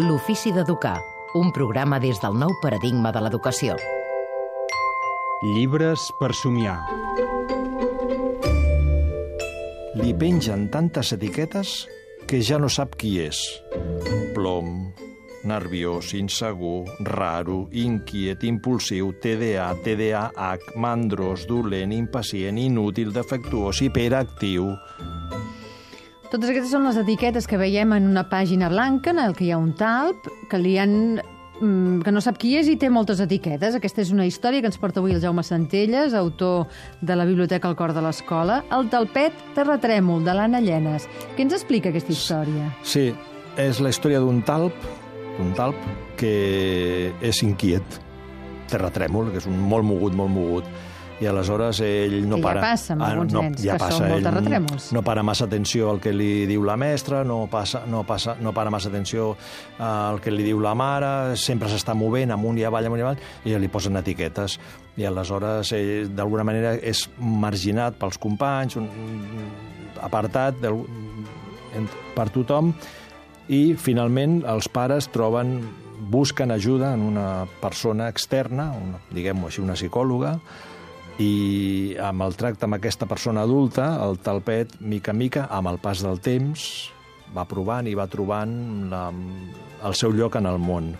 L'ofici 0.00 0.48
d'educar, 0.48 1.02
un 1.36 1.50
programa 1.52 1.98
des 2.00 2.16
del 2.22 2.38
nou 2.40 2.54
paradigma 2.62 3.10
de 3.12 3.20
l'educació. 3.20 3.74
Llibres 5.44 6.06
per 6.16 6.30
somiar. 6.38 6.78
Li 10.00 10.14
pengen 10.22 10.70
tantes 10.72 11.12
etiquetes 11.18 11.74
que 12.24 12.40
ja 12.40 12.56
no 12.56 12.70
sap 12.72 12.96
qui 12.96 13.18
és. 13.26 13.42
Plom, 14.32 14.72
nerviós, 15.44 16.14
insegur, 16.16 16.86
raro, 17.04 17.66
inquiet, 17.76 18.46
impulsiu, 18.48 19.12
TDA, 19.20 19.68
TDAH, 19.84 20.78
mandrós, 20.80 21.44
dolent, 21.50 21.92
impacient, 21.92 22.56
inútil, 22.56 23.12
defectuós, 23.12 23.84
hiperactiu... 23.84 24.72
Totes 26.30 26.52
aquestes 26.52 26.70
són 26.70 26.84
les 26.86 26.94
etiquetes 27.00 27.48
que 27.50 27.58
veiem 27.58 27.90
en 27.96 28.04
una 28.06 28.22
pàgina 28.30 28.68
blanca 28.70 29.10
en 29.10 29.18
el 29.18 29.32
que 29.34 29.48
hi 29.48 29.50
ha 29.50 29.56
un 29.58 29.72
talp 29.74 30.28
que 30.46 30.60
li 30.62 30.76
han 30.78 30.92
mm, 31.18 32.04
que 32.06 32.12
no 32.14 32.20
sap 32.22 32.36
qui 32.38 32.52
és 32.54 32.68
i 32.70 32.76
té 32.78 32.86
moltes 32.86 33.18
etiquetes. 33.24 33.74
Aquesta 33.74 34.04
és 34.04 34.12
una 34.14 34.28
història 34.28 34.62
que 34.62 34.70
ens 34.70 34.78
porta 34.78 35.02
avui 35.02 35.10
el 35.16 35.18
Jaume 35.24 35.42
Centelles, 35.42 36.14
autor 36.14 36.68
de 37.02 37.16
la 37.18 37.26
Biblioteca 37.26 37.66
al 37.66 37.74
cor 37.74 37.96
de 37.96 38.04
l'escola. 38.04 38.60
El 38.70 38.86
talpet 38.92 39.42
terratrèmol, 39.56 40.22
de 40.22 40.36
l'Anna 40.38 40.60
Llenes. 40.62 41.08
Què 41.34 41.42
ens 41.48 41.56
explica 41.58 41.90
aquesta 41.90 42.14
història? 42.14 42.70
Sí, 42.86 43.08
és 43.58 43.82
la 43.82 43.90
història 43.90 44.22
d'un 44.22 44.38
talp, 44.46 44.86
d'un 45.34 45.50
talp 45.58 45.90
que 46.20 47.10
és 47.26 47.42
inquiet, 47.42 47.98
terratrèmol, 48.70 49.34
que 49.34 49.42
és 49.42 49.50
un 49.50 49.58
molt 49.66 49.90
mogut, 49.90 50.14
molt 50.14 50.30
mogut 50.38 50.70
i 51.20 51.26
aleshores 51.28 51.80
ell 51.84 52.22
no 52.28 52.38
ja 52.38 52.42
para... 52.46 52.60
passa 52.64 52.94
amb 52.94 53.02
Ah, 53.04 53.10
alguns 53.12 53.34
no, 53.34 53.42
nens, 53.44 53.60
ja 53.62 53.74
que 53.76 53.82
passa, 53.84 53.98
són 53.98 54.08
molt 54.08 54.24
terratrèmols. 54.24 54.86
No 54.96 55.02
para 55.04 55.22
massa 55.26 55.44
atenció 55.44 55.90
al 55.92 56.00
que 56.00 56.14
li 56.16 56.46
diu 56.48 56.62
la 56.64 56.76
mestra, 56.80 57.22
no, 57.28 57.42
passa, 57.52 57.82
no, 57.86 58.02
passa, 58.08 58.36
no 58.40 58.54
para 58.56 58.70
massa 58.72 58.88
atenció 58.88 59.34
al 59.78 60.20
que 60.24 60.32
li 60.32 60.46
diu 60.46 60.60
la 60.64 60.72
mare, 60.74 61.36
sempre 61.36 61.68
s'està 61.68 61.92
movent 61.94 62.32
amunt 62.32 62.56
i 62.58 62.64
avall, 62.64 62.88
amunt 62.88 63.02
i 63.02 63.04
avall, 63.04 63.20
i 63.44 63.56
li 63.60 63.68
posen 63.68 64.00
etiquetes. 64.00 64.56
I 64.96 65.04
aleshores, 65.08 65.74
ell, 65.76 66.08
d'alguna 66.16 66.44
manera, 66.44 66.72
és 66.76 67.04
marginat 67.20 68.00
pels 68.00 68.16
companys, 68.20 68.76
un, 68.80 68.88
apartat 70.00 70.56
del, 70.62 70.80
en- 71.76 71.88
per 72.16 72.30
tothom, 72.32 72.72
i 73.50 73.74
finalment 73.76 74.40
els 74.48 74.68
pares 74.72 75.08
troben 75.12 75.58
busquen 76.10 76.50
ajuda 76.50 76.94
en 76.96 77.02
una 77.04 77.44
persona 77.60 78.08
externa, 78.08 78.70
una, 78.72 78.98
diguem-ho 79.12 79.50
així, 79.50 79.60
una 79.60 79.74
psicòloga, 79.76 80.38
i 81.18 81.96
amb 82.00 82.22
el 82.24 82.36
tracte 82.38 82.66
amb 82.66 82.78
aquesta 82.78 83.08
persona 83.10 83.42
adulta, 83.42 83.92
el 84.04 84.18
talpet, 84.22 84.76
mica 84.80 85.12
mica, 85.12 85.46
amb 85.50 85.72
el 85.72 85.80
pas 85.82 86.02
del 86.04 86.20
temps, 86.22 86.90
va 87.34 87.46
provant 87.48 87.86
i 87.86 87.96
va 87.98 88.08
trobant 88.10 88.52
la, 88.90 89.08
el 89.86 89.96
seu 89.98 90.14
lloc 90.14 90.38
en 90.40 90.48
el 90.50 90.58
món. 90.62 90.92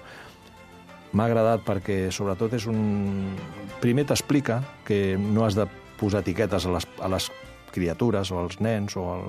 M'ha 1.13 1.27
agradat 1.27 1.65
perquè, 1.67 2.09
sobretot, 2.15 2.55
és 2.55 2.67
un... 2.71 3.37
Primer 3.81 4.05
t'explica 4.07 4.61
que 4.85 5.17
no 5.19 5.47
has 5.47 5.57
de 5.57 5.65
posar 6.01 6.21
etiquetes 6.21 6.67
a 6.67 6.75
les, 6.75 6.87
a 7.01 7.09
les 7.11 7.31
criatures 7.73 8.31
o 8.31 8.43
als 8.43 8.61
nens 8.61 8.97
o 9.01 9.07
al, 9.15 9.25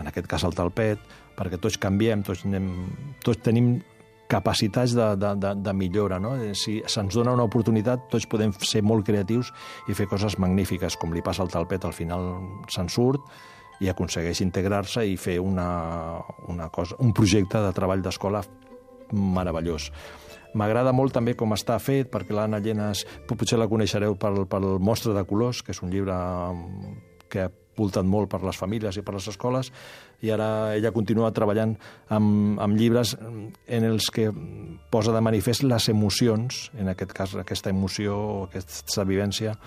en 0.00 0.10
aquest 0.10 0.28
cas 0.30 0.44
al 0.44 0.56
talpet, 0.56 1.00
perquè 1.38 1.58
tots 1.60 1.78
canviem, 1.80 2.22
tots, 2.26 2.44
anem, 2.48 2.70
tots 3.24 3.42
tenim 3.46 3.76
capacitats 4.34 4.94
de, 4.98 5.08
de, 5.20 5.32
de, 5.38 5.54
de 5.62 5.74
millora. 5.78 6.18
No? 6.22 6.34
Eh, 6.36 6.52
Si 6.58 6.80
se'ns 6.90 7.14
dona 7.14 7.34
una 7.36 7.46
oportunitat, 7.46 8.08
tots 8.12 8.26
podem 8.30 8.52
ser 8.58 8.82
molt 8.82 9.06
creatius 9.06 9.52
i 9.88 9.94
fer 9.94 10.08
coses 10.10 10.38
magnífiques, 10.42 10.98
com 10.98 11.14
li 11.14 11.22
passa 11.22 11.44
al 11.44 11.52
talpet, 11.52 11.86
al 11.86 11.94
final 11.96 12.32
se'n 12.72 12.90
surt 12.90 13.22
i 13.82 13.90
aconsegueix 13.90 14.40
integrar-se 14.44 15.02
i 15.06 15.16
fer 15.18 15.40
una, 15.42 15.66
una 16.48 16.68
cosa, 16.70 16.96
un 17.02 17.12
projecte 17.12 17.58
de 17.62 17.72
treball 17.74 18.04
d'escola 18.04 18.44
meravellós. 19.12 19.90
M'agrada 20.54 20.92
molt 20.94 21.12
també 21.16 21.34
com 21.34 21.50
està 21.56 21.80
fet, 21.82 22.06
perquè 22.12 22.34
l'Anna 22.36 22.60
Llenes, 22.62 23.02
potser 23.26 23.58
la 23.58 23.66
coneixereu 23.70 24.14
pel, 24.14 24.44
pel 24.46 24.68
Mostre 24.78 25.14
de 25.16 25.24
Colors, 25.26 25.64
que 25.66 25.74
és 25.74 25.82
un 25.82 25.90
llibre 25.90 26.14
que 27.28 27.48
ha 27.74 27.82
voltat 27.82 28.06
molt 28.06 28.30
per 28.30 28.42
les 28.46 28.58
famílies 28.58 28.96
i 28.96 29.02
per 29.02 29.16
les 29.16 29.28
escoles, 29.28 29.70
i 30.22 30.30
ara 30.30 30.48
ella 30.76 30.94
continua 30.94 31.32
treballant 31.34 31.74
amb, 32.14 32.60
amb 32.62 32.78
llibres 32.78 33.16
en 33.18 33.88
els 33.90 34.10
que 34.14 34.30
posa 34.90 35.12
de 35.12 35.22
manifest 35.24 35.66
les 35.66 35.88
emocions, 35.92 36.68
en 36.78 36.92
aquest 36.94 37.12
cas 37.16 37.34
aquesta 37.42 37.74
emoció, 37.74 38.16
aquesta 38.48 39.04
vivència 39.04 39.58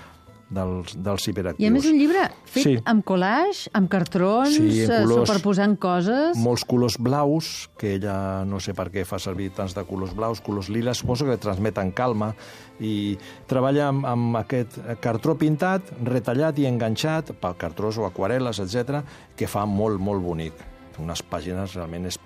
dels, 0.50 0.94
dels 1.03 1.28
hiperactius. 1.28 1.63
I 1.63 1.68
a 1.68 1.74
més 1.74 1.85
un 1.90 1.97
llibre 2.00 2.24
fet 2.47 2.63
Sí. 2.63 2.75
amb 2.85 3.03
collage, 3.03 3.69
amb 3.74 3.90
cartrons, 3.91 4.56
Sí, 4.56 4.84
en 4.84 4.91
eh, 4.91 5.02
colors. 5.03 5.28
superposant 5.28 5.75
coses... 5.78 6.38
molts 6.38 6.63
colors 6.63 6.97
blaus, 6.97 7.69
que 7.78 7.96
ella 7.96 8.46
no 8.46 8.59
sé 8.59 8.74
per 8.74 8.90
què 8.91 9.03
fa 9.06 9.19
servir 9.19 9.50
tants 9.52 9.75
de 9.75 9.84
colors 9.84 10.16
blaus, 10.16 10.41
colors 10.41 10.69
liles, 10.69 10.97
suposo 10.97 11.25
que 11.25 11.38
transmeten 11.38 11.91
calma, 11.91 12.34
i 12.80 13.18
treballa 13.47 13.90
amb, 13.90 14.06
amb 14.06 14.38
aquest 14.38 14.80
cartró 15.02 15.36
pintat, 15.38 15.91
retallat 16.03 16.59
i 16.59 16.68
enganxat, 16.69 17.34
per 17.41 17.56
cartrós 17.57 17.97
o 17.97 18.07
aquarel·les, 18.07 18.59
etc, 18.63 19.03
que 19.36 19.47
fa 19.47 19.66
molt, 19.66 20.00
molt 20.00 20.24
bonic 20.24 20.53
unes 20.97 21.22
pàgines 21.22 21.75
realment... 21.75 22.07
És... 22.09 22.18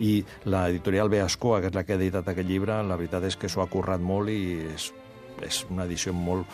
I 0.00 0.24
l'editorial 0.48 1.10
Beascoa, 1.12 1.60
que 1.60 1.68
és 1.68 1.74
la 1.76 1.82
que 1.84 1.92
ha 1.92 1.96
editat 2.00 2.30
aquest 2.32 2.48
llibre, 2.48 2.78
la 2.82 2.96
veritat 2.96 3.26
és 3.28 3.36
que 3.36 3.50
s'ho 3.52 3.60
ha 3.60 3.66
currat 3.68 4.00
molt 4.00 4.30
i 4.32 4.64
és, 4.74 4.86
és 5.44 5.58
una 5.68 5.84
edició 5.84 6.14
molt 6.16 6.46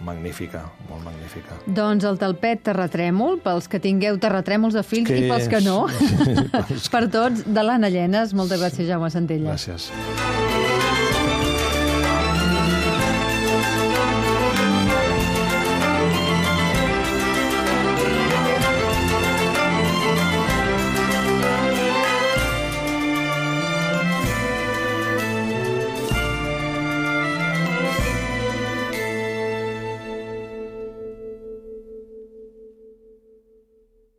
magnífica, 0.00 0.64
molt 0.88 1.04
magnífica. 1.04 1.54
Doncs 1.66 2.04
el 2.04 2.18
talpet 2.18 2.62
terratrèmol, 2.66 3.38
pels 3.44 3.68
que 3.68 3.78
tingueu 3.80 4.18
terratrèmols 4.18 4.74
de 4.74 4.82
fills 4.82 5.08
Que 5.08 5.20
i 5.26 5.28
pels 5.30 5.48
que 5.48 5.60
no, 5.64 5.86
és- 6.74 6.88
per 6.90 7.06
tots, 7.12 7.44
de 7.46 7.62
l'Anna 7.62 7.88
Llenes. 7.92 8.34
Moltes 8.34 8.60
gràcies, 8.60 8.88
Jaume 8.90 9.10
Centelles. 9.14 9.48
Gràcies. 9.48 9.90